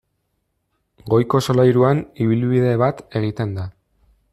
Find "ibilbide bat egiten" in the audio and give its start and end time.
2.27-3.59